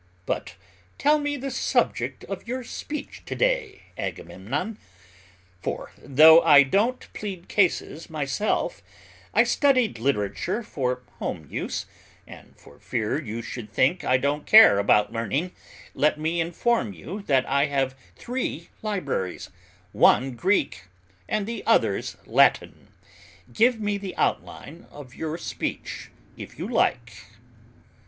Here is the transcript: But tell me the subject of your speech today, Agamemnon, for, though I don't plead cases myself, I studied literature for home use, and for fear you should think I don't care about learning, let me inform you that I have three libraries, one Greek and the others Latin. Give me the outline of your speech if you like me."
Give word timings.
But 0.25 0.55
tell 0.97 1.19
me 1.19 1.37
the 1.37 1.51
subject 1.51 2.23
of 2.23 2.47
your 2.47 2.63
speech 2.63 3.21
today, 3.23 3.83
Agamemnon, 3.99 4.79
for, 5.61 5.91
though 6.03 6.41
I 6.41 6.63
don't 6.63 7.07
plead 7.13 7.47
cases 7.47 8.09
myself, 8.09 8.81
I 9.31 9.43
studied 9.43 9.99
literature 9.99 10.63
for 10.63 11.03
home 11.19 11.45
use, 11.51 11.85
and 12.25 12.55
for 12.57 12.79
fear 12.79 13.21
you 13.21 13.43
should 13.43 13.69
think 13.71 14.03
I 14.03 14.17
don't 14.17 14.47
care 14.47 14.79
about 14.79 15.13
learning, 15.13 15.51
let 15.93 16.19
me 16.19 16.41
inform 16.41 16.93
you 16.93 17.21
that 17.27 17.47
I 17.47 17.67
have 17.67 17.93
three 18.15 18.69
libraries, 18.81 19.51
one 19.91 20.31
Greek 20.31 20.85
and 21.29 21.45
the 21.45 21.63
others 21.67 22.17
Latin. 22.25 22.87
Give 23.53 23.79
me 23.79 23.99
the 23.99 24.17
outline 24.17 24.87
of 24.89 25.13
your 25.13 25.37
speech 25.37 26.09
if 26.37 26.57
you 26.57 26.67
like 26.67 27.11
me." 27.31 27.39